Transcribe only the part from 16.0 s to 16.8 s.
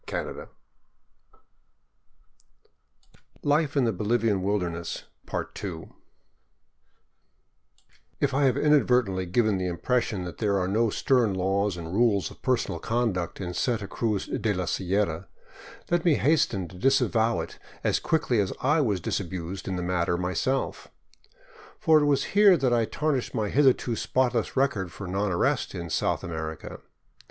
me hasten to